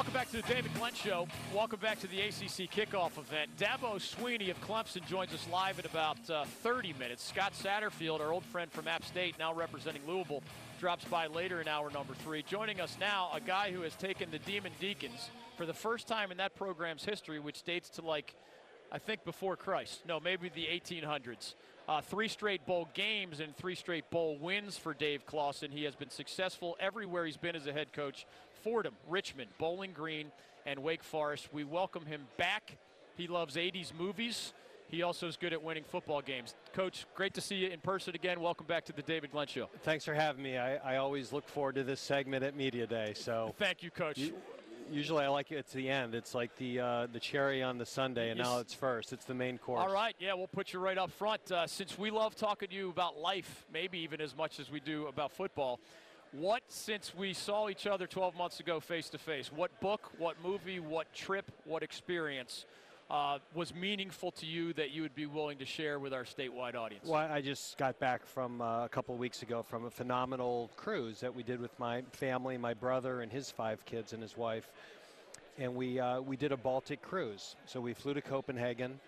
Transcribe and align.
Welcome 0.00 0.14
back 0.14 0.30
to 0.30 0.36
the 0.38 0.54
David 0.54 0.72
Glenn 0.78 0.94
Show. 0.94 1.28
Welcome 1.54 1.78
back 1.78 2.00
to 2.00 2.06
the 2.06 2.22
ACC 2.22 2.70
kickoff 2.70 3.18
event. 3.18 3.50
Dabo 3.58 3.96
Swinney 3.96 4.50
of 4.50 4.58
Clemson 4.62 5.06
joins 5.06 5.34
us 5.34 5.46
live 5.52 5.78
in 5.78 5.84
about 5.84 6.16
uh, 6.30 6.46
30 6.62 6.94
minutes. 6.98 7.22
Scott 7.22 7.52
Satterfield, 7.52 8.20
our 8.20 8.32
old 8.32 8.46
friend 8.46 8.72
from 8.72 8.88
App 8.88 9.04
State, 9.04 9.38
now 9.38 9.52
representing 9.52 10.00
Louisville, 10.08 10.42
drops 10.80 11.04
by 11.04 11.26
later 11.26 11.60
in 11.60 11.68
hour 11.68 11.90
number 11.90 12.14
three. 12.14 12.42
Joining 12.42 12.80
us 12.80 12.96
now, 12.98 13.28
a 13.34 13.40
guy 13.42 13.72
who 13.72 13.82
has 13.82 13.94
taken 13.94 14.30
the 14.30 14.38
Demon 14.38 14.72
Deacons 14.80 15.28
for 15.58 15.66
the 15.66 15.74
first 15.74 16.08
time 16.08 16.30
in 16.30 16.38
that 16.38 16.56
program's 16.56 17.04
history, 17.04 17.38
which 17.38 17.62
dates 17.62 17.90
to 17.90 18.02
like, 18.02 18.34
I 18.90 18.98
think 18.98 19.26
before 19.26 19.54
Christ. 19.54 20.00
No, 20.08 20.18
maybe 20.18 20.48
the 20.48 20.64
1800s. 20.64 21.52
Uh, 21.86 22.00
three 22.00 22.28
straight 22.28 22.64
bowl 22.64 22.88
games 22.94 23.40
and 23.40 23.54
three 23.54 23.74
straight 23.74 24.08
bowl 24.10 24.38
wins 24.38 24.78
for 24.78 24.94
Dave 24.94 25.26
Clawson. 25.26 25.70
He 25.70 25.84
has 25.84 25.94
been 25.94 26.08
successful 26.08 26.78
everywhere 26.80 27.26
he's 27.26 27.36
been 27.36 27.54
as 27.54 27.66
a 27.66 27.72
head 27.74 27.92
coach. 27.92 28.24
Fordham, 28.62 28.94
Richmond, 29.08 29.50
Bowling 29.58 29.92
Green, 29.92 30.30
and 30.66 30.82
Wake 30.82 31.02
Forest. 31.02 31.48
We 31.52 31.64
welcome 31.64 32.06
him 32.06 32.26
back. 32.36 32.76
He 33.16 33.26
loves 33.26 33.56
80s 33.56 33.92
movies. 33.98 34.52
He 34.88 35.02
also 35.02 35.28
is 35.28 35.36
good 35.36 35.52
at 35.52 35.62
winning 35.62 35.84
football 35.84 36.20
games. 36.20 36.54
Coach, 36.72 37.06
great 37.14 37.34
to 37.34 37.40
see 37.40 37.56
you 37.56 37.68
in 37.68 37.78
person 37.78 38.14
again. 38.14 38.40
Welcome 38.40 38.66
back 38.66 38.84
to 38.86 38.92
the 38.92 39.02
David 39.02 39.30
Glenn 39.30 39.46
Show. 39.46 39.68
Thanks 39.82 40.04
for 40.04 40.14
having 40.14 40.42
me. 40.42 40.58
I, 40.58 40.94
I 40.94 40.96
always 40.96 41.32
look 41.32 41.48
forward 41.48 41.76
to 41.76 41.84
this 41.84 42.00
segment 42.00 42.42
at 42.42 42.56
Media 42.56 42.86
Day. 42.86 43.14
So 43.14 43.54
thank 43.58 43.84
you, 43.84 43.90
Coach. 43.90 44.18
You, 44.18 44.34
usually 44.90 45.24
I 45.24 45.28
like 45.28 45.52
it 45.52 45.58
at 45.58 45.68
the 45.68 45.88
end. 45.88 46.16
It's 46.16 46.34
like 46.34 46.56
the 46.56 46.80
uh, 46.80 47.06
the 47.12 47.20
cherry 47.20 47.62
on 47.62 47.78
the 47.78 47.86
sundae, 47.86 48.30
and 48.30 48.38
yes. 48.38 48.46
now 48.46 48.58
it's 48.58 48.74
first. 48.74 49.12
It's 49.12 49.24
the 49.24 49.34
main 49.34 49.58
course. 49.58 49.80
All 49.80 49.92
right, 49.92 50.16
yeah, 50.18 50.34
we'll 50.34 50.48
put 50.48 50.72
you 50.72 50.80
right 50.80 50.98
up 50.98 51.12
front. 51.12 51.52
Uh, 51.52 51.68
since 51.68 51.96
we 51.96 52.10
love 52.10 52.34
talking 52.34 52.68
to 52.68 52.74
you 52.74 52.90
about 52.90 53.16
life, 53.16 53.66
maybe 53.72 54.00
even 54.00 54.20
as 54.20 54.36
much 54.36 54.58
as 54.58 54.70
we 54.70 54.80
do 54.80 55.06
about 55.06 55.30
football, 55.30 55.78
what, 56.32 56.62
since 56.68 57.14
we 57.14 57.32
saw 57.32 57.68
each 57.68 57.86
other 57.86 58.06
12 58.06 58.36
months 58.36 58.60
ago 58.60 58.80
face 58.80 59.08
to 59.10 59.18
face, 59.18 59.50
what 59.52 59.78
book, 59.80 60.10
what 60.18 60.36
movie, 60.42 60.80
what 60.80 61.12
trip, 61.12 61.50
what 61.64 61.82
experience 61.82 62.64
uh, 63.10 63.38
was 63.54 63.74
meaningful 63.74 64.30
to 64.30 64.46
you 64.46 64.72
that 64.74 64.90
you 64.90 65.02
would 65.02 65.14
be 65.14 65.26
willing 65.26 65.58
to 65.58 65.64
share 65.64 65.98
with 65.98 66.14
our 66.14 66.22
statewide 66.22 66.76
audience? 66.76 67.06
Well, 67.06 67.20
I 67.20 67.40
just 67.40 67.76
got 67.76 67.98
back 67.98 68.24
from 68.24 68.60
uh, 68.60 68.84
a 68.84 68.88
couple 68.88 69.16
weeks 69.16 69.42
ago 69.42 69.62
from 69.62 69.86
a 69.86 69.90
phenomenal 69.90 70.70
cruise 70.76 71.20
that 71.20 71.34
we 71.34 71.42
did 71.42 71.60
with 71.60 71.76
my 71.80 72.02
family, 72.12 72.56
my 72.56 72.74
brother, 72.74 73.22
and 73.22 73.32
his 73.32 73.50
five 73.50 73.84
kids 73.84 74.12
and 74.12 74.22
his 74.22 74.36
wife. 74.36 74.68
And 75.58 75.74
we, 75.74 75.98
uh, 75.98 76.20
we 76.20 76.36
did 76.36 76.52
a 76.52 76.56
Baltic 76.56 77.02
cruise. 77.02 77.56
So 77.66 77.80
we 77.80 77.92
flew 77.92 78.14
to 78.14 78.22
Copenhagen, 78.22 79.00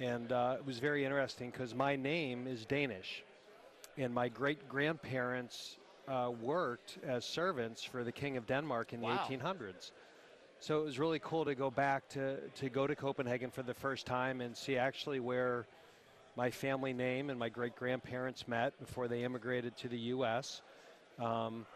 and 0.00 0.32
uh, 0.32 0.56
it 0.58 0.66
was 0.66 0.78
very 0.78 1.04
interesting 1.04 1.50
because 1.50 1.74
my 1.74 1.96
name 1.96 2.46
is 2.46 2.64
Danish. 2.64 3.22
And 3.98 4.12
my 4.12 4.28
great 4.28 4.68
grandparents 4.68 5.76
uh, 6.08 6.30
worked 6.40 6.98
as 7.06 7.24
servants 7.24 7.82
for 7.82 8.04
the 8.04 8.12
King 8.12 8.36
of 8.36 8.46
Denmark 8.46 8.92
in 8.92 9.00
the 9.00 9.06
1800s. 9.06 9.90
So 10.60 10.80
it 10.80 10.84
was 10.84 10.98
really 10.98 11.18
cool 11.18 11.44
to 11.44 11.54
go 11.54 11.70
back 11.70 12.08
to, 12.10 12.38
to 12.56 12.68
go 12.70 12.86
to 12.86 12.96
Copenhagen 12.96 13.50
for 13.50 13.62
the 13.62 13.74
first 13.74 14.06
time 14.06 14.40
and 14.40 14.56
see 14.56 14.76
actually 14.76 15.20
where 15.20 15.66
my 16.36 16.50
family 16.50 16.92
name 16.92 17.30
and 17.30 17.38
my 17.38 17.48
great 17.48 17.76
grandparents 17.76 18.46
met 18.48 18.78
before 18.78 19.08
they 19.08 19.24
immigrated 19.24 19.76
to 19.78 19.88
the 19.88 19.98
U.S. 19.98 20.62
Um, 21.18 21.66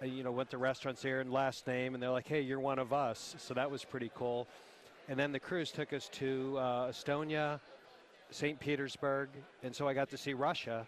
I, 0.00 0.06
you 0.06 0.22
know, 0.22 0.32
went 0.32 0.50
to 0.50 0.58
restaurants 0.58 1.02
there 1.02 1.20
and 1.20 1.32
last 1.32 1.66
name, 1.66 1.94
and 1.94 2.02
they're 2.02 2.10
like, 2.10 2.28
hey, 2.28 2.40
you're 2.40 2.60
one 2.60 2.78
of 2.78 2.92
us. 2.92 3.34
So 3.38 3.54
that 3.54 3.70
was 3.70 3.84
pretty 3.84 4.10
cool. 4.14 4.46
And 5.08 5.18
then 5.18 5.32
the 5.32 5.40
cruise 5.40 5.70
took 5.70 5.92
us 5.92 6.08
to 6.14 6.56
uh, 6.58 6.90
Estonia, 6.90 7.60
St. 8.30 8.58
Petersburg, 8.60 9.28
and 9.62 9.74
so 9.74 9.88
I 9.88 9.94
got 9.94 10.10
to 10.10 10.16
see 10.16 10.34
Russia. 10.34 10.86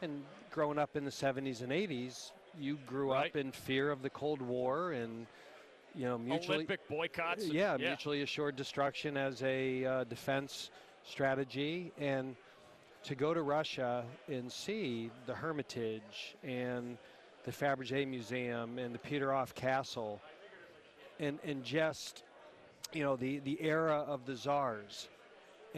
And 0.00 0.22
growing 0.50 0.78
up 0.78 0.96
in 0.96 1.04
the 1.04 1.10
70s 1.10 1.62
and 1.62 1.72
80s, 1.72 2.32
you 2.58 2.78
grew 2.86 3.12
right. 3.12 3.30
up 3.30 3.36
in 3.36 3.52
fear 3.52 3.90
of 3.90 4.02
the 4.02 4.10
Cold 4.10 4.40
War 4.40 4.92
and 4.92 5.26
you 5.94 6.04
know 6.04 6.18
mutually 6.18 6.56
Olympic 6.56 6.86
boycotts. 6.88 7.46
Yeah, 7.46 7.76
yeah. 7.78 7.88
mutually 7.88 8.22
assured 8.22 8.56
destruction 8.56 9.16
as 9.16 9.42
a 9.42 9.84
uh, 9.84 10.04
defense 10.04 10.70
strategy, 11.04 11.92
and 11.98 12.36
to 13.04 13.14
go 13.14 13.32
to 13.32 13.42
Russia 13.42 14.04
and 14.28 14.50
see 14.50 15.10
the 15.26 15.34
Hermitage 15.34 16.36
and 16.42 16.98
the 17.44 17.52
Fabergé 17.52 18.06
Museum 18.06 18.78
and 18.78 18.94
the 18.94 18.98
Peterhof 18.98 19.54
Castle, 19.54 20.20
and 21.18 21.38
and 21.44 21.64
just 21.64 22.22
you 22.92 23.02
know 23.02 23.16
the 23.16 23.38
the 23.40 23.60
era 23.60 24.04
of 24.06 24.26
the 24.26 24.36
czars 24.36 25.08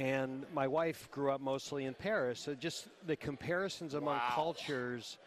and 0.01 0.47
my 0.55 0.67
wife 0.67 1.11
grew 1.11 1.31
up 1.31 1.43
mostly 1.43 1.85
in 1.85 1.93
Paris. 1.93 2.41
So 2.41 2.55
just 2.55 2.89
the 3.07 3.17
comparisons 3.17 3.93
among 3.93 4.17
wow. 4.17 4.31
cultures 4.31 5.19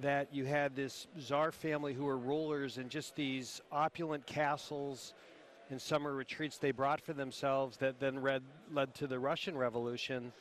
that 0.00 0.32
you 0.32 0.44
had 0.44 0.76
this 0.76 1.08
czar 1.18 1.50
family 1.50 1.92
who 1.92 2.04
were 2.04 2.16
rulers 2.16 2.78
and 2.78 2.88
just 2.88 3.16
these 3.16 3.60
opulent 3.72 4.24
castles 4.26 5.12
and 5.70 5.82
summer 5.82 6.14
retreats 6.14 6.56
they 6.56 6.70
brought 6.70 7.00
for 7.00 7.14
themselves 7.14 7.78
that 7.78 7.98
then 7.98 8.20
read, 8.20 8.42
led 8.72 8.94
to 8.94 9.08
the 9.08 9.18
Russian 9.18 9.58
Revolution 9.58 10.32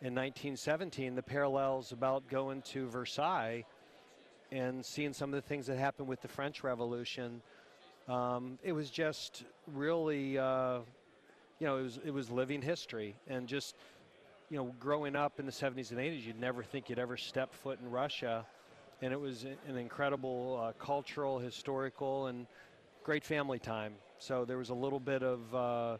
in 0.00 0.14
1917. 0.14 1.14
The 1.14 1.22
parallels 1.22 1.92
about 1.92 2.26
going 2.30 2.62
to 2.62 2.88
Versailles 2.88 3.66
and 4.50 4.82
seeing 4.82 5.12
some 5.12 5.34
of 5.34 5.42
the 5.42 5.46
things 5.46 5.66
that 5.66 5.76
happened 5.76 6.08
with 6.08 6.22
the 6.22 6.28
French 6.28 6.64
Revolution. 6.64 7.42
Um, 8.08 8.58
it 8.62 8.72
was 8.72 8.88
just 8.88 9.44
really 9.66 10.38
uh, 10.38 10.78
you 11.58 11.66
know, 11.66 11.78
it 11.78 11.82
was 11.82 11.98
it 12.04 12.10
was 12.12 12.30
living 12.30 12.62
history, 12.62 13.14
and 13.28 13.46
just 13.46 13.74
you 14.50 14.56
know, 14.56 14.72
growing 14.78 15.16
up 15.16 15.40
in 15.40 15.46
the 15.46 15.52
70s 15.52 15.90
and 15.90 15.98
80s, 15.98 16.24
you'd 16.24 16.40
never 16.40 16.62
think 16.62 16.88
you'd 16.88 16.98
ever 16.98 17.16
step 17.16 17.52
foot 17.52 17.80
in 17.82 17.90
Russia, 17.90 18.46
and 19.02 19.12
it 19.12 19.20
was 19.20 19.44
an 19.44 19.76
incredible 19.76 20.60
uh, 20.62 20.72
cultural, 20.82 21.38
historical, 21.38 22.26
and 22.26 22.46
great 23.02 23.24
family 23.24 23.58
time. 23.58 23.94
So 24.18 24.44
there 24.44 24.58
was 24.58 24.70
a 24.70 24.74
little 24.74 25.00
bit 25.00 25.22
of 25.22 25.54
uh, 25.54 25.96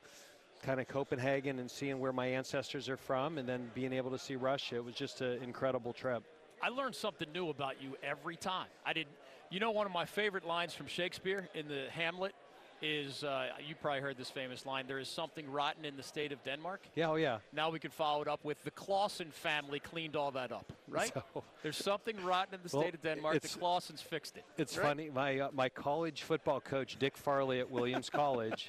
kind 0.62 0.80
of 0.80 0.88
Copenhagen 0.88 1.58
and 1.58 1.70
seeing 1.70 1.98
where 1.98 2.12
my 2.12 2.26
ancestors 2.26 2.88
are 2.88 2.96
from, 2.96 3.38
and 3.38 3.48
then 3.48 3.70
being 3.74 3.92
able 3.92 4.10
to 4.10 4.18
see 4.18 4.36
Russia. 4.36 4.76
It 4.76 4.84
was 4.84 4.94
just 4.94 5.20
an 5.20 5.42
incredible 5.42 5.92
trip. 5.92 6.22
I 6.62 6.68
learned 6.68 6.94
something 6.94 7.28
new 7.32 7.50
about 7.50 7.82
you 7.82 7.96
every 8.02 8.36
time. 8.36 8.68
I 8.84 8.92
did. 8.92 9.06
You 9.48 9.60
know, 9.60 9.70
one 9.70 9.86
of 9.86 9.92
my 9.92 10.06
favorite 10.06 10.44
lines 10.44 10.74
from 10.74 10.88
Shakespeare 10.88 11.48
in 11.54 11.68
the 11.68 11.86
Hamlet 11.90 12.34
is 12.82 13.24
uh, 13.24 13.48
you 13.66 13.74
probably 13.74 14.00
heard 14.00 14.16
this 14.16 14.30
famous 14.30 14.66
line 14.66 14.86
there 14.86 14.98
is 14.98 15.08
something 15.08 15.50
rotten 15.50 15.84
in 15.84 15.96
the 15.96 16.02
state 16.02 16.32
of 16.32 16.42
denmark. 16.44 16.80
Yeah 16.94 17.10
oh 17.10 17.16
yeah. 17.16 17.38
Now 17.52 17.70
we 17.70 17.78
can 17.78 17.90
follow 17.90 18.22
it 18.22 18.28
up 18.28 18.44
with 18.44 18.62
the 18.64 18.70
Clawson 18.70 19.30
family 19.30 19.80
cleaned 19.80 20.16
all 20.16 20.30
that 20.32 20.52
up 20.52 20.72
right? 20.88 21.12
So, 21.12 21.42
there's 21.62 21.76
something 21.76 22.16
rotten 22.24 22.54
in 22.54 22.60
the 22.62 22.76
well, 22.76 22.82
state 22.82 22.94
of 22.94 23.02
denmark. 23.02 23.40
The 23.40 23.48
Clawsons 23.48 24.00
fixed 24.00 24.36
it. 24.36 24.44
It's 24.56 24.76
right? 24.76 24.86
funny 24.86 25.10
my 25.10 25.40
uh, 25.40 25.48
my 25.52 25.68
college 25.68 26.22
football 26.22 26.60
coach 26.60 26.96
dick 26.98 27.16
farley 27.16 27.60
at 27.60 27.70
williams 27.70 28.10
college 28.22 28.68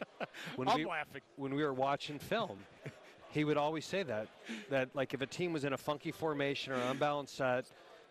when 0.55 0.67
I'm 0.67 0.77
we 0.77 0.85
laughing. 0.85 1.21
when 1.35 1.53
we 1.53 1.63
were 1.63 1.73
watching 1.73 2.19
film 2.19 2.59
he 3.29 3.43
would 3.43 3.57
always 3.57 3.85
say 3.85 4.03
that 4.03 4.27
that 4.69 4.89
like 4.95 5.13
if 5.13 5.21
a 5.21 5.25
team 5.25 5.53
was 5.53 5.63
in 5.63 5.73
a 5.73 5.77
funky 5.77 6.11
formation 6.11 6.73
or 6.73 6.77
unbalanced 6.77 7.35
set 7.35 7.65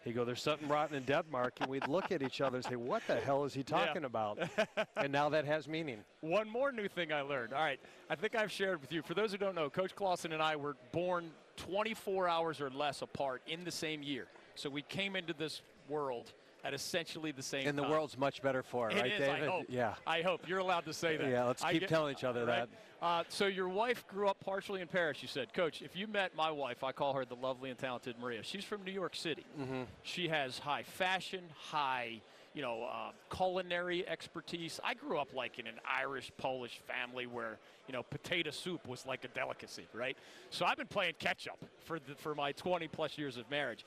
He'd 0.06 0.14
go, 0.14 0.24
there's 0.24 0.40
something 0.40 0.68
rotten 0.68 0.96
in 0.96 1.02
Denmark. 1.02 1.54
And 1.60 1.68
we'd 1.68 1.88
look 1.88 2.12
at 2.12 2.22
each 2.22 2.40
other 2.40 2.58
and 2.58 2.64
say, 2.64 2.76
what 2.76 3.02
the 3.08 3.16
hell 3.16 3.44
is 3.44 3.52
he 3.52 3.64
talking 3.64 4.02
yeah. 4.02 4.06
about? 4.06 4.38
and 4.96 5.12
now 5.12 5.28
that 5.30 5.44
has 5.44 5.66
meaning. 5.66 5.98
One 6.20 6.48
more 6.48 6.70
new 6.70 6.86
thing 6.86 7.12
I 7.12 7.22
learned. 7.22 7.52
All 7.52 7.60
right. 7.60 7.80
I 8.08 8.14
think 8.14 8.36
I've 8.36 8.52
shared 8.52 8.80
with 8.80 8.92
you. 8.92 9.02
For 9.02 9.14
those 9.14 9.32
who 9.32 9.38
don't 9.38 9.56
know, 9.56 9.68
Coach 9.68 9.96
Clawson 9.96 10.32
and 10.32 10.40
I 10.40 10.54
were 10.54 10.76
born 10.92 11.32
24 11.56 12.28
hours 12.28 12.60
or 12.60 12.70
less 12.70 13.02
apart 13.02 13.42
in 13.48 13.64
the 13.64 13.72
same 13.72 14.04
year. 14.04 14.28
So 14.54 14.70
we 14.70 14.82
came 14.82 15.16
into 15.16 15.32
this 15.32 15.60
world– 15.88 16.32
at 16.66 16.74
essentially 16.74 17.30
the 17.30 17.42
same 17.42 17.68
and 17.68 17.78
the 17.78 17.82
time. 17.82 17.90
world's 17.92 18.18
much 18.18 18.42
better 18.42 18.62
for 18.62 18.90
it, 18.90 18.96
it 18.96 19.00
right, 19.00 19.12
is, 19.12 19.18
David? 19.20 19.42
I 19.42 19.46
hope. 19.46 19.66
Yeah. 19.68 19.94
I 20.06 20.22
hope. 20.22 20.48
You're 20.48 20.58
allowed 20.58 20.84
to 20.86 20.92
say 20.92 21.16
that. 21.16 21.28
Yeah, 21.28 21.44
let's 21.44 21.62
keep 21.62 21.80
get, 21.80 21.88
telling 21.88 22.12
each 22.12 22.24
other 22.24 22.44
right? 22.44 22.68
that. 23.00 23.04
Uh, 23.04 23.22
so 23.28 23.46
your 23.46 23.68
wife 23.68 24.04
grew 24.08 24.26
up 24.28 24.40
partially 24.40 24.80
in 24.80 24.88
Paris, 24.88 25.18
you 25.22 25.28
said. 25.28 25.52
Coach, 25.52 25.80
if 25.80 25.94
you 25.94 26.08
met 26.08 26.34
my 26.34 26.50
wife, 26.50 26.82
I 26.82 26.90
call 26.92 27.12
her 27.14 27.24
the 27.24 27.36
lovely 27.36 27.70
and 27.70 27.78
talented 27.78 28.16
Maria. 28.18 28.42
She's 28.42 28.64
from 28.64 28.82
New 28.84 28.92
York 28.92 29.14
City. 29.14 29.44
Mm-hmm. 29.60 29.82
She 30.02 30.28
has 30.28 30.58
high 30.58 30.82
fashion, 30.82 31.44
high 31.56 32.20
you 32.56 32.62
know, 32.62 32.84
uh, 32.84 33.10
culinary 33.30 34.08
expertise. 34.08 34.80
I 34.82 34.94
grew 34.94 35.18
up 35.18 35.34
like 35.34 35.58
in 35.58 35.66
an 35.66 35.78
Irish 35.86 36.32
Polish 36.38 36.80
family 36.86 37.26
where 37.26 37.58
you 37.86 37.92
know 37.92 38.02
potato 38.02 38.50
soup 38.50 38.88
was 38.88 39.04
like 39.04 39.24
a 39.24 39.28
delicacy, 39.28 39.86
right? 39.92 40.16
So 40.48 40.64
I've 40.64 40.78
been 40.78 40.86
playing 40.86 41.12
catch 41.18 41.46
up 41.46 41.62
for 41.84 41.98
the, 41.98 42.14
for 42.16 42.34
my 42.34 42.52
20 42.52 42.88
plus 42.88 43.18
years 43.18 43.36
of 43.36 43.48
marriage. 43.50 43.84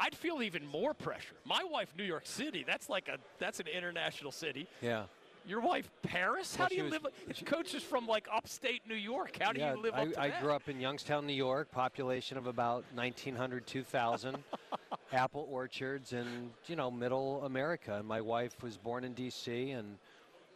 I'd 0.00 0.14
feel 0.14 0.42
even 0.42 0.66
more 0.66 0.94
pressure. 0.94 1.34
My 1.44 1.62
wife, 1.62 1.92
New 1.96 2.04
York 2.04 2.22
City, 2.24 2.64
that's 2.66 2.88
like 2.88 3.08
a 3.08 3.18
that's 3.38 3.60
an 3.60 3.66
international 3.66 4.32
city. 4.32 4.66
Yeah. 4.80 5.04
Your 5.46 5.60
wife, 5.60 5.90
Paris? 6.02 6.54
How 6.54 6.64
well, 6.64 6.68
do 6.68 6.74
you 6.76 6.84
was, 6.84 6.92
live? 6.92 7.06
She, 7.34 7.44
coach 7.44 7.74
is 7.74 7.82
from 7.82 8.06
like 8.06 8.26
upstate 8.32 8.82
New 8.88 8.94
York. 8.94 9.38
How 9.40 9.52
do 9.52 9.60
yeah, 9.60 9.74
you 9.74 9.82
live 9.82 9.94
I, 9.94 10.02
up 10.02 10.12
to 10.12 10.20
I 10.20 10.28
that? 10.28 10.42
grew 10.42 10.52
up 10.52 10.68
in 10.68 10.80
Youngstown, 10.80 11.26
New 11.26 11.34
York, 11.34 11.70
population 11.70 12.36
of 12.36 12.46
about 12.46 12.84
1,900, 12.94 13.66
2,000. 13.66 14.36
apple 15.12 15.48
orchards 15.50 16.12
in, 16.12 16.50
you 16.66 16.76
know, 16.76 16.88
middle 16.90 17.44
America. 17.44 17.96
And 17.96 18.06
my 18.06 18.20
wife 18.20 18.62
was 18.62 18.76
born 18.76 19.02
in 19.02 19.12
D.C. 19.12 19.70
and 19.72 19.96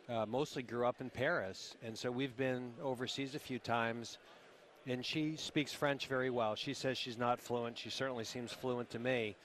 uh, 0.08 0.26
mostly 0.26 0.62
grew 0.62 0.86
up 0.86 1.00
in 1.00 1.10
Paris. 1.10 1.76
And 1.82 1.98
so 1.98 2.10
we've 2.10 2.36
been 2.36 2.72
overseas 2.82 3.34
a 3.34 3.40
few 3.40 3.58
times– 3.58 4.18
and 4.86 5.04
she 5.04 5.36
speaks 5.36 5.72
French 5.72 6.06
very 6.06 6.30
well. 6.30 6.54
She 6.54 6.74
says 6.74 6.98
she's 6.98 7.18
not 7.18 7.40
fluent. 7.40 7.78
She 7.78 7.90
certainly 7.90 8.24
seems 8.24 8.52
fluent 8.52 8.90
to 8.90 8.98
me. 8.98 9.36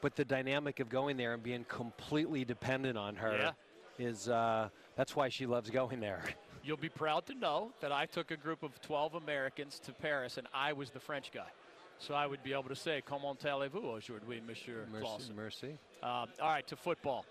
But 0.00 0.16
the 0.16 0.24
dynamic 0.24 0.80
of 0.80 0.88
going 0.88 1.16
there 1.16 1.34
and 1.34 1.42
being 1.42 1.64
completely 1.68 2.44
dependent 2.44 2.98
on 2.98 3.16
her, 3.16 3.52
yeah. 3.98 4.06
is 4.06 4.28
uh, 4.28 4.68
that's 4.96 5.14
why 5.14 5.28
she 5.28 5.46
loves 5.46 5.70
going 5.70 6.00
there. 6.00 6.22
You'll 6.64 6.76
be 6.76 6.88
proud 6.88 7.26
to 7.26 7.34
know 7.34 7.72
that 7.80 7.90
I 7.90 8.06
took 8.06 8.30
a 8.30 8.36
group 8.36 8.62
of 8.62 8.80
12 8.82 9.14
Americans 9.14 9.80
to 9.80 9.92
Paris, 9.92 10.38
and 10.38 10.46
I 10.54 10.72
was 10.72 10.90
the 10.90 11.00
French 11.00 11.32
guy. 11.32 11.50
So 11.98 12.14
I 12.14 12.26
would 12.26 12.42
be 12.42 12.52
able 12.52 12.68
to 12.68 12.76
say, 12.76 13.00
Comment 13.04 13.38
allez-vous 13.44 13.78
aujourd'hui, 13.78 14.40
Monsieur 14.46 14.86
Merci. 14.90 15.04
Clawson? 15.04 15.36
merci. 15.36 15.78
Um, 16.02 16.28
all 16.40 16.48
right, 16.48 16.66
to 16.66 16.76
football. 16.76 17.24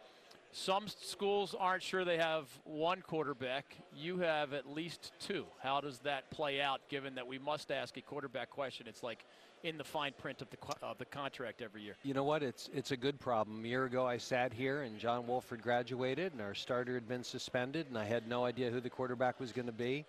Some 0.53 0.88
schools 0.88 1.56
aren't 1.57 1.81
sure 1.81 2.03
they 2.03 2.18
have 2.18 2.45
one 2.65 3.01
quarterback. 3.01 3.77
You 3.95 4.19
have 4.19 4.51
at 4.53 4.68
least 4.68 5.13
two. 5.19 5.45
How 5.63 5.80
does 5.80 6.00
that 6.00 6.30
play 6.30 6.59
out, 6.59 6.81
given 6.89 7.15
that 7.15 7.25
we 7.25 7.39
must 7.39 7.71
ask 7.71 7.95
a 7.95 8.01
quarterback 8.01 8.50
question? 8.50 8.86
It's 8.88 9.01
like 9.01 9.25
in 9.63 9.77
the 9.77 9.83
fine 9.83 10.12
print 10.18 10.42
of 10.42 10.50
the, 10.50 10.57
of 10.81 10.98
the 10.98 11.06
contract 11.06 11.62
every 11.62 11.83
year. 11.83 11.95
You 12.03 12.13
know 12.13 12.25
what? 12.25 12.44
It's 12.44 12.69
it's 12.74 12.92
a 12.92 12.98
good 12.98 13.19
problem. 13.19 13.63
A 13.63 13.68
year 13.68 13.86
ago, 13.86 14.06
I 14.06 14.18
sat 14.18 14.51
here 14.51 14.81
and 14.81 15.00
John 15.00 15.25
Wolford 15.25 15.62
graduated, 15.62 16.33
and 16.33 16.42
our 16.42 16.53
starter 16.53 16.95
had 16.95 17.07
been 17.07 17.24
suspended, 17.24 17.88
and 17.88 17.98
I 17.98 18.06
had 18.06 18.27
no 18.27 18.44
idea 18.44 18.71
who 18.71 18.81
the 18.81 18.89
quarterback 18.89 19.39
was 19.39 19.53
going 19.53 19.68
to 19.68 19.71
be. 19.71 20.06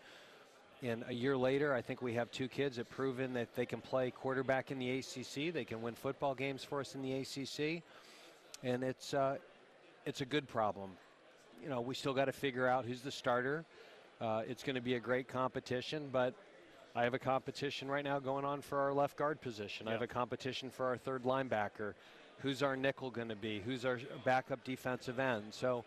And 0.82 1.04
a 1.06 1.14
year 1.14 1.36
later, 1.36 1.72
I 1.72 1.80
think 1.80 2.02
we 2.02 2.14
have 2.14 2.32
two 2.32 2.48
kids 2.48 2.76
that 2.78 2.90
proven 2.90 3.34
that 3.34 3.54
they 3.54 3.66
can 3.66 3.80
play 3.80 4.10
quarterback 4.10 4.72
in 4.72 4.80
the 4.80 4.98
ACC. 4.98 5.54
They 5.54 5.64
can 5.64 5.80
win 5.80 5.94
football 5.94 6.34
games 6.34 6.64
for 6.64 6.80
us 6.80 6.96
in 6.96 7.02
the 7.02 7.12
ACC, 7.12 7.84
and 8.64 8.82
it's 8.82 9.14
uh, 9.14 9.36
it's 10.06 10.20
a 10.20 10.24
good 10.24 10.48
problem. 10.48 10.90
You 11.62 11.68
know, 11.68 11.80
we 11.80 11.94
still 11.94 12.14
got 12.14 12.26
to 12.26 12.32
figure 12.32 12.66
out 12.66 12.84
who's 12.84 13.02
the 13.02 13.10
starter. 13.10 13.64
Uh, 14.20 14.42
it's 14.48 14.62
going 14.62 14.74
to 14.74 14.82
be 14.82 14.94
a 14.94 15.00
great 15.00 15.28
competition, 15.28 16.08
but 16.12 16.34
I 16.94 17.04
have 17.04 17.14
a 17.14 17.18
competition 17.18 17.88
right 17.88 18.04
now 18.04 18.18
going 18.18 18.44
on 18.44 18.60
for 18.60 18.78
our 18.78 18.92
left 18.92 19.16
guard 19.16 19.40
position. 19.40 19.88
I 19.88 19.92
have 19.92 20.02
a 20.02 20.06
competition 20.06 20.70
for 20.70 20.86
our 20.86 20.96
third 20.96 21.24
linebacker. 21.24 21.94
Who's 22.38 22.62
our 22.62 22.76
nickel 22.76 23.10
going 23.10 23.28
to 23.28 23.36
be? 23.36 23.60
Who's 23.64 23.84
our 23.84 24.00
backup 24.24 24.64
defensive 24.64 25.18
end? 25.18 25.44
So, 25.50 25.84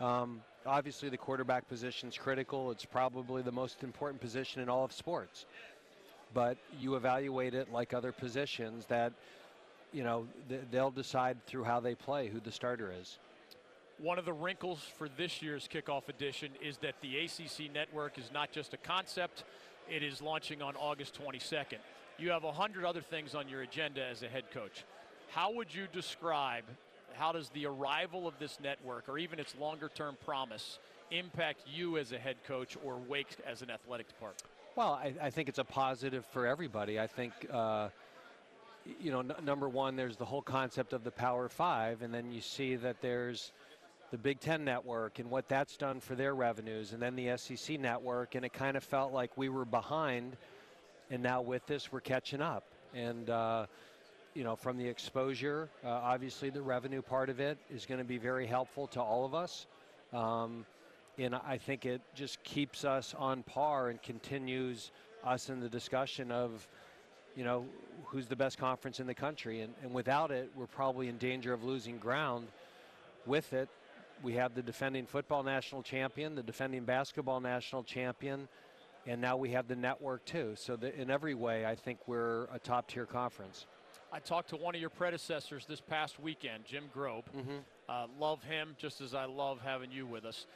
um, 0.00 0.42
obviously, 0.66 1.08
the 1.08 1.16
quarterback 1.16 1.66
position 1.68 2.08
is 2.08 2.18
critical. 2.18 2.70
It's 2.70 2.84
probably 2.84 3.42
the 3.42 3.52
most 3.52 3.82
important 3.82 4.20
position 4.20 4.60
in 4.62 4.68
all 4.68 4.84
of 4.84 4.92
sports. 4.92 5.46
But 6.34 6.58
you 6.78 6.96
evaluate 6.96 7.54
it 7.54 7.72
like 7.72 7.94
other 7.94 8.12
positions 8.12 8.86
that, 8.86 9.12
you 9.92 10.04
know, 10.04 10.26
th- 10.48 10.62
they'll 10.70 10.90
decide 10.90 11.44
through 11.46 11.64
how 11.64 11.80
they 11.80 11.94
play 11.94 12.28
who 12.28 12.40
the 12.40 12.52
starter 12.52 12.92
is. 13.00 13.18
One 13.98 14.18
of 14.18 14.24
the 14.24 14.32
wrinkles 14.32 14.80
for 14.98 15.08
this 15.08 15.40
year's 15.40 15.68
kickoff 15.72 16.08
edition 16.08 16.50
is 16.60 16.78
that 16.78 16.94
the 17.00 17.16
ACC 17.18 17.72
network 17.72 18.18
is 18.18 18.30
not 18.32 18.50
just 18.50 18.74
a 18.74 18.76
concept, 18.76 19.44
it 19.88 20.02
is 20.02 20.20
launching 20.20 20.62
on 20.62 20.74
August 20.76 21.18
22nd. 21.22 21.78
You 22.18 22.30
have 22.30 22.42
a 22.42 22.48
100 22.48 22.84
other 22.84 23.00
things 23.00 23.34
on 23.34 23.48
your 23.48 23.62
agenda 23.62 24.04
as 24.04 24.22
a 24.22 24.28
head 24.28 24.50
coach. 24.52 24.84
How 25.30 25.52
would 25.52 25.72
you 25.72 25.86
describe 25.92 26.64
how 27.14 27.32
does 27.32 27.48
the 27.50 27.66
arrival 27.66 28.26
of 28.26 28.38
this 28.38 28.58
network 28.60 29.08
or 29.08 29.18
even 29.18 29.38
its 29.38 29.54
longer 29.60 29.88
term 29.94 30.16
promise 30.24 30.78
impact 31.10 31.62
you 31.72 31.96
as 31.98 32.12
a 32.12 32.18
head 32.18 32.36
coach 32.46 32.76
or 32.84 32.96
Wake 33.08 33.36
as 33.46 33.62
an 33.62 33.70
athletic 33.70 34.08
department? 34.08 34.42
Well, 34.74 34.94
I, 34.94 35.14
I 35.22 35.30
think 35.30 35.48
it's 35.48 35.58
a 35.58 35.64
positive 35.64 36.24
for 36.26 36.46
everybody. 36.46 36.98
I 36.98 37.06
think, 37.06 37.32
uh, 37.52 37.90
you 39.00 39.12
know, 39.12 39.22
number 39.44 39.68
one, 39.68 39.94
there's 39.94 40.16
the 40.16 40.24
whole 40.24 40.42
concept 40.42 40.92
of 40.92 41.04
the 41.04 41.12
Power 41.12 41.48
Five, 41.48 42.02
and 42.02 42.12
then 42.12 42.32
you 42.32 42.40
see 42.40 42.74
that 42.76 43.00
there's 43.00 43.52
the 44.14 44.18
Big 44.18 44.38
Ten 44.38 44.64
network 44.64 45.18
and 45.18 45.28
what 45.28 45.48
that's 45.48 45.76
done 45.76 45.98
for 45.98 46.14
their 46.14 46.36
revenues, 46.36 46.92
and 46.92 47.02
then 47.02 47.16
the 47.16 47.36
SEC 47.36 47.80
network, 47.80 48.36
and 48.36 48.44
it 48.44 48.52
kind 48.52 48.76
of 48.76 48.84
felt 48.84 49.12
like 49.12 49.36
we 49.36 49.48
were 49.48 49.64
behind, 49.64 50.36
and 51.10 51.20
now 51.20 51.40
with 51.40 51.66
this, 51.66 51.90
we're 51.90 51.98
catching 51.98 52.40
up. 52.40 52.62
And, 52.94 53.28
uh, 53.28 53.66
you 54.32 54.44
know, 54.44 54.54
from 54.54 54.76
the 54.76 54.86
exposure, 54.86 55.68
uh, 55.84 55.88
obviously 55.88 56.48
the 56.48 56.62
revenue 56.62 57.02
part 57.02 57.28
of 57.28 57.40
it 57.40 57.58
is 57.68 57.86
going 57.86 57.98
to 57.98 58.04
be 58.04 58.16
very 58.16 58.46
helpful 58.46 58.86
to 58.86 59.02
all 59.02 59.24
of 59.24 59.34
us. 59.34 59.66
Um, 60.12 60.64
and 61.18 61.34
I 61.34 61.58
think 61.58 61.84
it 61.84 62.00
just 62.14 62.40
keeps 62.44 62.84
us 62.84 63.16
on 63.18 63.42
par 63.42 63.88
and 63.88 64.00
continues 64.00 64.92
us 65.24 65.48
in 65.48 65.58
the 65.58 65.68
discussion 65.68 66.30
of, 66.30 66.68
you 67.34 67.42
know, 67.42 67.66
who's 68.04 68.28
the 68.28 68.36
best 68.36 68.58
conference 68.58 69.00
in 69.00 69.08
the 69.08 69.14
country. 69.14 69.62
And, 69.62 69.74
and 69.82 69.92
without 69.92 70.30
it, 70.30 70.52
we're 70.54 70.68
probably 70.68 71.08
in 71.08 71.18
danger 71.18 71.52
of 71.52 71.64
losing 71.64 71.98
ground. 71.98 72.46
With 73.26 73.54
it, 73.54 73.70
we 74.22 74.34
have 74.34 74.54
the 74.54 74.62
defending 74.62 75.06
football 75.06 75.42
national 75.42 75.82
champion, 75.82 76.34
the 76.34 76.42
defending 76.42 76.84
basketball 76.84 77.40
national 77.40 77.82
champion, 77.82 78.48
and 79.06 79.20
now 79.20 79.36
we 79.36 79.50
have 79.50 79.68
the 79.68 79.76
network 79.76 80.24
too. 80.24 80.54
So 80.56 80.76
that 80.76 80.94
in 80.94 81.10
every 81.10 81.34
way, 81.34 81.66
I 81.66 81.74
think 81.74 81.98
we're 82.06 82.44
a 82.52 82.58
top 82.58 82.88
tier 82.88 83.06
conference. 83.06 83.66
I 84.12 84.20
talked 84.20 84.50
to 84.50 84.56
one 84.56 84.74
of 84.74 84.80
your 84.80 84.90
predecessors 84.90 85.66
this 85.66 85.80
past 85.80 86.20
weekend, 86.20 86.64
Jim 86.64 86.84
Grobe. 86.94 87.24
Uh, 87.88 88.06
love 88.18 88.42
him 88.44 88.76
just 88.78 89.00
as 89.00 89.14
I 89.14 89.24
love 89.24 89.58
having 89.62 89.90
you 89.90 90.06
with 90.06 90.24
us. 90.24 90.46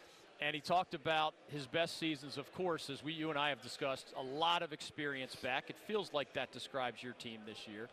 And 0.41 0.55
he 0.55 0.61
talked 0.61 0.95
about 0.95 1.35
his 1.49 1.67
best 1.67 1.99
seasons, 1.99 2.39
of 2.39 2.53
course, 2.55 2.89
as 2.91 3.03
we, 3.03 3.13
you 3.13 3.31
and 3.31 3.39
I 3.39 3.49
have 3.49 3.61
discussed, 3.61 4.15
a 4.17 4.23
lot 4.23 4.63
of 4.63 4.73
experience 4.73 5.35
back. 5.35 5.65
It 5.69 5.77
feels 5.89 6.13
like 6.13 6.33
that 6.35 6.53
describes 6.53 7.03
your 7.03 7.15
team 7.15 7.41
this 7.45 7.67
year. 7.67 7.89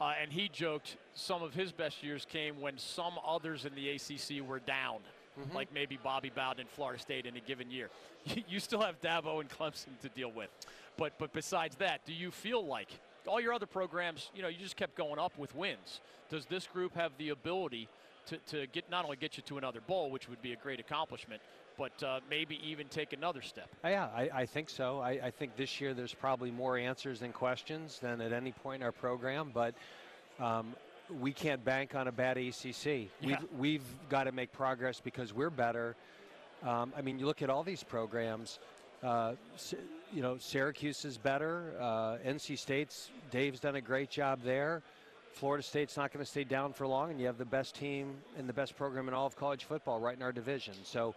Uh, 0.00 0.14
and 0.20 0.32
he 0.32 0.48
joked 0.48 0.96
some 1.14 1.42
of 1.42 1.54
his 1.54 1.72
best 1.72 2.02
years 2.02 2.26
came 2.28 2.60
when 2.60 2.76
some 2.78 3.14
others 3.26 3.64
in 3.64 3.74
the 3.74 3.90
ACC 3.90 4.46
were 4.46 4.58
down, 4.58 4.98
like 5.54 5.72
maybe 5.72 5.98
Bobby 6.02 6.30
Bowden 6.34 6.60
in 6.60 6.66
Florida 6.66 7.00
State 7.00 7.26
in 7.26 7.36
a 7.36 7.40
given 7.40 7.70
year. 7.70 7.88
you 8.48 8.58
still 8.58 8.80
have 8.80 9.00
Dabo 9.00 9.40
and 9.40 9.48
Clemson 9.48 9.98
to 10.00 10.08
deal 10.08 10.32
with. 10.32 10.50
But, 10.96 11.12
but 11.18 11.32
besides 11.32 11.76
that, 11.76 12.04
do 12.04 12.12
you 12.12 12.30
feel 12.30 12.64
like 12.66 12.88
all 13.26 13.40
your 13.40 13.52
other 13.52 13.66
programs, 13.66 14.30
you 14.34 14.42
know, 14.42 14.48
you 14.48 14.58
just 14.58 14.76
kept 14.76 14.96
going 14.96 15.18
up 15.18 15.38
with 15.38 15.54
wins. 15.54 16.00
Does 16.28 16.46
this 16.46 16.66
group 16.66 16.94
have 16.96 17.12
the 17.18 17.30
ability 17.30 17.88
to, 18.26 18.36
to 18.48 18.66
get 18.68 18.90
not 18.90 19.04
only 19.04 19.16
get 19.16 19.36
you 19.36 19.42
to 19.44 19.58
another 19.58 19.80
bowl, 19.80 20.10
which 20.10 20.28
would 20.28 20.42
be 20.42 20.52
a 20.52 20.56
great 20.56 20.80
accomplishment, 20.80 21.40
but 21.78 22.02
uh, 22.02 22.20
maybe 22.28 22.60
even 22.64 22.88
take 22.88 23.12
another 23.12 23.42
step? 23.42 23.68
Yeah, 23.84 24.08
I, 24.14 24.30
I 24.32 24.46
think 24.46 24.70
so. 24.70 25.00
I, 25.00 25.10
I 25.10 25.30
think 25.30 25.56
this 25.56 25.80
year 25.80 25.94
there's 25.94 26.14
probably 26.14 26.50
more 26.50 26.76
answers 26.76 27.20
than 27.20 27.32
questions 27.32 27.98
than 27.98 28.20
at 28.20 28.32
any 28.32 28.52
point 28.52 28.82
in 28.82 28.86
our 28.86 28.92
program, 28.92 29.50
but 29.52 29.74
um, 30.40 30.74
we 31.20 31.32
can't 31.32 31.64
bank 31.64 31.94
on 31.94 32.08
a 32.08 32.12
bad 32.12 32.36
ACC. 32.36 32.84
Yeah. 32.84 33.08
We've, 33.22 33.38
we've 33.58 34.08
got 34.08 34.24
to 34.24 34.32
make 34.32 34.52
progress 34.52 35.00
because 35.00 35.32
we're 35.32 35.50
better. 35.50 35.96
Um, 36.62 36.92
I 36.96 37.02
mean, 37.02 37.18
you 37.18 37.26
look 37.26 37.42
at 37.42 37.50
all 37.50 37.62
these 37.62 37.82
programs. 37.82 38.58
Uh, 39.02 39.34
you 40.12 40.22
know, 40.22 40.36
Syracuse 40.38 41.04
is 41.04 41.18
better. 41.18 41.74
Uh, 41.80 42.18
NC 42.24 42.56
State's 42.58 43.10
Dave's 43.30 43.58
done 43.58 43.74
a 43.74 43.80
great 43.80 44.10
job 44.10 44.40
there. 44.44 44.82
Florida 45.32 45.62
State's 45.62 45.96
not 45.96 46.12
going 46.12 46.24
to 46.24 46.30
stay 46.30 46.44
down 46.44 46.72
for 46.72 46.86
long, 46.86 47.10
and 47.10 47.18
you 47.18 47.26
have 47.26 47.38
the 47.38 47.44
best 47.44 47.74
team 47.74 48.14
and 48.36 48.48
the 48.48 48.52
best 48.52 48.76
program 48.76 49.08
in 49.08 49.14
all 49.14 49.26
of 49.26 49.34
college 49.34 49.64
football 49.64 49.98
right 49.98 50.14
in 50.14 50.22
our 50.22 50.32
division. 50.32 50.74
So 50.84 51.14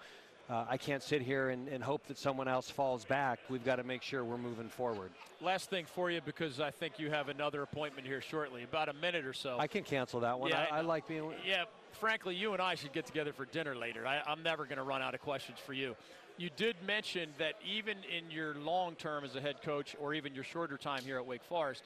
uh, 0.50 0.66
I 0.70 0.78
can't 0.78 1.02
sit 1.02 1.22
here 1.22 1.50
and, 1.50 1.68
and 1.68 1.84
hope 1.84 2.06
that 2.08 2.18
someone 2.18 2.48
else 2.48 2.70
falls 2.70 3.04
back. 3.04 3.40
We've 3.50 3.66
got 3.66 3.78
to 3.78 3.84
make 3.84 4.04
sure 4.04 4.24
we're 4.24 4.38
moving 4.38 4.70
forward. 4.70 5.12
Last 5.42 5.70
thing 5.70 5.86
for 5.86 6.12
you, 6.12 6.22
because 6.24 6.60
I 6.60 6.72
think 6.72 7.00
you 7.00 7.10
have 7.10 7.30
another 7.30 7.64
appointment 7.64 8.08
here 8.08 8.22
shortly, 8.22 8.64
about 8.64 8.90
a 8.90 8.94
minute 8.94 9.26
or 9.26 9.34
so. 9.34 9.58
I 9.60 9.68
can 9.68 9.84
cancel 9.84 10.20
that 10.20 10.40
one. 10.40 10.52
Yeah, 10.52 10.68
I, 10.72 10.78
I 10.78 10.82
like 10.82 11.08
being. 11.08 11.32
Yeah, 11.46 11.64
frankly, 11.94 12.36
you 12.36 12.54
and 12.54 12.62
I 12.62 12.76
should 12.76 12.94
get 12.94 13.06
together 13.08 13.34
for 13.34 13.46
dinner 13.46 13.76
later. 13.76 14.06
I, 14.06 14.22
I'm 14.28 14.44
never 14.44 14.66
going 14.66 14.78
to 14.78 14.84
run 14.84 15.02
out 15.02 15.16
of 15.16 15.22
questions 15.22 15.58
for 15.66 15.74
you. 15.74 15.96
You 16.38 16.50
did 16.56 16.76
mention 16.86 17.30
that 17.40 17.54
even 17.66 17.98
in 18.16 18.30
your 18.30 18.56
long 18.56 18.96
term 18.96 19.24
as 19.24 19.36
a 19.36 19.42
head 19.42 19.62
coach, 19.64 19.96
or 20.00 20.14
even 20.14 20.36
your 20.36 20.44
shorter 20.44 20.78
time 20.78 21.02
here 21.04 21.18
at 21.18 21.26
Wake 21.26 21.44
Forest, 21.44 21.84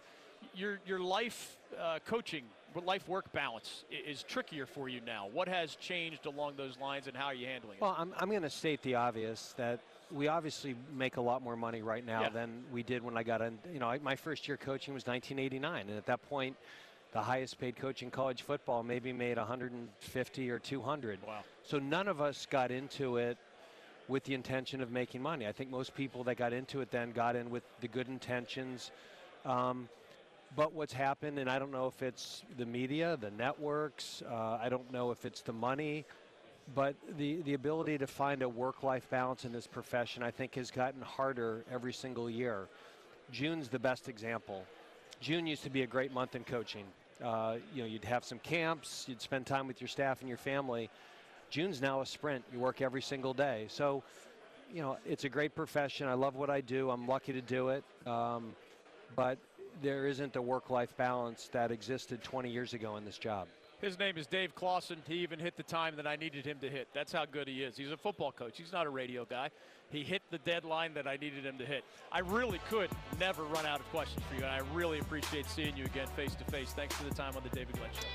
your 0.55 0.79
your 0.85 0.99
life 0.99 1.57
uh, 1.79 1.99
coaching, 2.05 2.43
life 2.85 3.07
work 3.07 3.31
balance 3.33 3.83
is 4.07 4.23
trickier 4.23 4.65
for 4.65 4.89
you 4.89 5.01
now. 5.05 5.27
What 5.31 5.47
has 5.47 5.75
changed 5.75 6.25
along 6.25 6.53
those 6.57 6.77
lines, 6.79 7.07
and 7.07 7.15
how 7.15 7.25
are 7.27 7.33
you 7.33 7.47
handling 7.47 7.77
it? 7.77 7.81
Well, 7.81 7.95
I'm, 7.97 8.13
I'm 8.17 8.29
going 8.29 8.41
to 8.43 8.49
state 8.49 8.81
the 8.83 8.95
obvious 8.95 9.53
that 9.57 9.79
we 10.11 10.27
obviously 10.27 10.75
make 10.95 11.17
a 11.17 11.21
lot 11.21 11.41
more 11.43 11.55
money 11.55 11.81
right 11.81 12.05
now 12.05 12.21
Yeah. 12.23 12.29
than 12.29 12.63
we 12.71 12.83
did 12.83 13.03
when 13.03 13.17
I 13.17 13.23
got 13.23 13.41
in. 13.41 13.59
You 13.71 13.79
know, 13.79 13.89
I, 13.89 13.99
my 13.99 14.15
first 14.15 14.47
year 14.47 14.57
coaching 14.57 14.93
was 14.93 15.05
1989, 15.05 15.87
and 15.89 15.97
at 15.97 16.05
that 16.07 16.21
point, 16.29 16.55
the 17.11 17.21
highest 17.21 17.59
paid 17.59 17.75
coach 17.75 18.01
in 18.03 18.11
college 18.11 18.41
football 18.43 18.83
maybe 18.83 19.11
made 19.13 19.37
150 19.37 20.49
or 20.51 20.59
200. 20.59 21.19
Wow. 21.25 21.39
So 21.63 21.79
none 21.79 22.07
of 22.07 22.21
us 22.21 22.47
got 22.49 22.71
into 22.71 23.17
it 23.17 23.37
with 24.07 24.23
the 24.23 24.33
intention 24.33 24.81
of 24.81 24.91
making 24.91 25.21
money. 25.21 25.47
I 25.47 25.51
think 25.51 25.69
most 25.69 25.93
people 25.95 26.23
that 26.25 26.35
got 26.35 26.53
into 26.53 26.81
it 26.81 26.91
then 26.91 27.11
got 27.11 27.35
in 27.35 27.49
with 27.49 27.63
the 27.81 27.87
good 27.87 28.07
intentions. 28.07 28.91
Um, 29.45 29.87
but 30.55 30.73
what's 30.73 30.93
happened, 30.93 31.39
and 31.39 31.49
I 31.49 31.59
don't 31.59 31.71
know 31.71 31.87
if 31.87 32.01
it's 32.01 32.43
the 32.57 32.65
media, 32.65 33.17
the 33.19 33.31
networks, 33.31 34.23
uh, 34.29 34.59
I 34.61 34.69
don't 34.69 34.91
know 34.91 35.11
if 35.11 35.25
it's 35.25 35.41
the 35.41 35.53
money, 35.53 36.05
but 36.75 36.95
the, 37.17 37.41
the 37.43 37.53
ability 37.53 37.97
to 37.99 38.07
find 38.07 38.41
a 38.41 38.49
work 38.49 38.83
life 38.83 39.09
balance 39.09 39.45
in 39.45 39.51
this 39.51 39.67
profession, 39.67 40.23
I 40.23 40.31
think, 40.31 40.55
has 40.55 40.71
gotten 40.71 41.01
harder 41.01 41.63
every 41.71 41.93
single 41.93 42.29
year. 42.29 42.67
June's 43.31 43.69
the 43.69 43.79
best 43.79 44.07
example. 44.09 44.65
June 45.19 45.45
used 45.47 45.63
to 45.63 45.69
be 45.69 45.83
a 45.83 45.87
great 45.87 46.11
month 46.11 46.35
in 46.35 46.43
coaching. 46.43 46.85
Uh, 47.23 47.57
you 47.73 47.81
know, 47.81 47.87
you'd 47.87 48.05
have 48.05 48.23
some 48.23 48.39
camps, 48.39 49.05
you'd 49.07 49.21
spend 49.21 49.45
time 49.45 49.67
with 49.67 49.81
your 49.81 49.87
staff 49.87 50.21
and 50.21 50.29
your 50.29 50.37
family. 50.37 50.89
June's 51.49 51.81
now 51.81 52.01
a 52.01 52.05
sprint. 52.05 52.43
You 52.53 52.59
work 52.59 52.81
every 52.81 53.01
single 53.01 53.33
day. 53.33 53.65
So, 53.69 54.03
you 54.73 54.81
know, 54.81 54.97
it's 55.05 55.23
a 55.23 55.29
great 55.29 55.55
profession. 55.55 56.07
I 56.07 56.13
love 56.13 56.35
what 56.35 56.49
I 56.49 56.61
do. 56.61 56.89
I'm 56.91 57.07
lucky 57.07 57.33
to 57.33 57.41
do 57.41 57.69
it. 57.69 57.83
Um, 58.05 58.53
but 59.15 59.37
there 59.81 60.07
isn't 60.07 60.33
the 60.33 60.41
work 60.41 60.69
life 60.69 60.95
balance 60.97 61.49
that 61.51 61.71
existed 61.71 62.23
20 62.23 62.49
years 62.49 62.73
ago 62.73 62.97
in 62.97 63.05
this 63.05 63.17
job. 63.17 63.47
His 63.81 63.97
name 63.97 64.17
is 64.17 64.27
Dave 64.27 64.53
Clawson. 64.55 64.97
He 65.07 65.15
even 65.15 65.39
hit 65.39 65.55
the 65.55 65.63
time 65.63 65.95
that 65.95 66.05
I 66.05 66.17
needed 66.17 66.45
him 66.45 66.57
to 66.59 66.69
hit. 66.69 66.89
That's 66.93 67.13
how 67.13 67.23
good 67.25 67.47
he 67.47 67.63
is. 67.63 67.77
He's 67.77 67.91
a 67.91 67.97
football 67.97 68.33
coach. 68.33 68.57
He's 68.57 68.73
not 68.73 68.85
a 68.85 68.89
radio 68.89 69.23
guy. 69.23 69.51
He 69.89 70.03
hit 70.03 70.21
the 70.31 70.37
deadline 70.39 70.93
that 70.95 71.07
I 71.07 71.15
needed 71.15 71.45
him 71.45 71.57
to 71.59 71.65
hit. 71.65 71.85
I 72.11 72.19
really 72.19 72.59
could 72.69 72.89
never 73.19 73.43
run 73.43 73.65
out 73.65 73.79
of 73.79 73.89
questions 73.89 74.23
for 74.29 74.35
you, 74.35 74.43
and 74.43 74.51
I 74.51 74.59
really 74.73 74.99
appreciate 74.99 75.49
seeing 75.49 75.77
you 75.77 75.85
again 75.85 76.07
face 76.15 76.35
to 76.35 76.43
face. 76.45 76.73
Thanks 76.73 76.95
for 76.95 77.05
the 77.05 77.15
time 77.15 77.37
on 77.37 77.43
the 77.43 77.49
David 77.49 77.77
Glenn 77.77 77.89
Show. 77.93 78.09